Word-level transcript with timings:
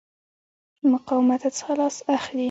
مقاومته 0.91 1.49
څخه 1.57 1.73
لاس 1.79 1.97
اخلي. 2.17 2.39